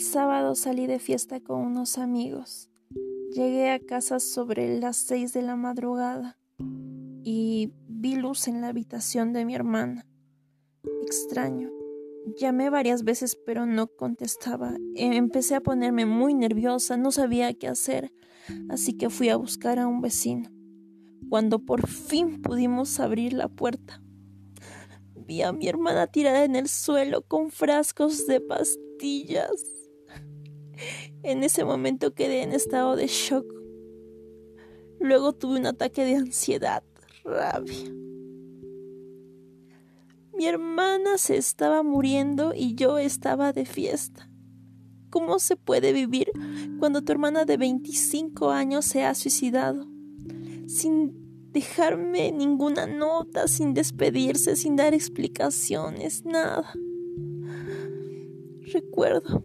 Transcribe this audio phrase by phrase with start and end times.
[0.00, 2.70] sábado salí de fiesta con unos amigos.
[3.32, 6.38] Llegué a casa sobre las seis de la madrugada
[7.24, 10.06] y vi luz en la habitación de mi hermana.
[11.02, 11.70] Extraño.
[12.38, 14.76] Llamé varias veces pero no contestaba.
[14.94, 18.12] Empecé a ponerme muy nerviosa, no sabía qué hacer,
[18.68, 20.50] así que fui a buscar a un vecino.
[21.28, 24.00] Cuando por fin pudimos abrir la puerta,
[25.26, 29.83] vi a mi hermana tirada en el suelo con frascos de pastillas.
[31.22, 33.46] En ese momento quedé en estado de shock.
[35.00, 36.82] Luego tuve un ataque de ansiedad,
[37.24, 37.92] rabia.
[40.36, 44.28] Mi hermana se estaba muriendo y yo estaba de fiesta.
[45.10, 46.32] ¿Cómo se puede vivir
[46.80, 49.86] cuando tu hermana de 25 años se ha suicidado?
[50.66, 56.74] Sin dejarme ninguna nota, sin despedirse, sin dar explicaciones, nada.
[58.72, 59.44] Recuerdo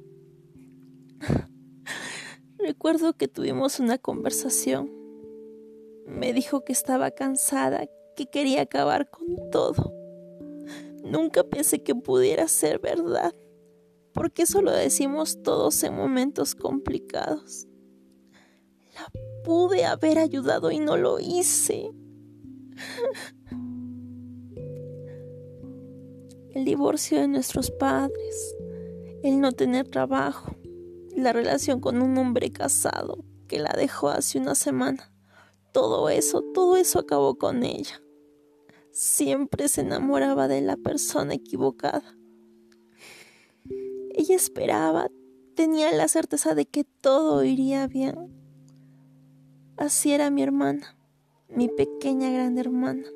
[2.80, 4.90] Recuerdo que tuvimos una conversación.
[6.06, 9.94] Me dijo que estaba cansada, que quería acabar con todo.
[11.04, 13.36] Nunca pensé que pudiera ser verdad,
[14.14, 17.68] porque eso lo decimos todos en momentos complicados.
[18.94, 19.12] La
[19.44, 21.92] pude haber ayudado y no lo hice.
[26.52, 28.56] El divorcio de nuestros padres,
[29.22, 30.56] el no tener trabajo,
[31.16, 35.12] la relación con un hombre casado que la dejó hace una semana.
[35.74, 38.02] Todo eso, todo eso acabó con ella.
[38.92, 42.16] Siempre se enamoraba de la persona equivocada.
[44.12, 45.10] Ella esperaba,
[45.56, 48.16] tenía la certeza de que todo iría bien.
[49.78, 50.98] Así era mi hermana,
[51.48, 53.08] mi pequeña gran hermana.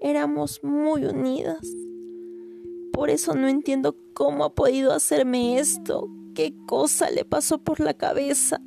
[0.00, 1.66] Éramos muy unidas.
[2.92, 7.94] Por eso no entiendo cómo ha podido hacerme esto, qué cosa le pasó por la
[7.94, 8.60] cabeza.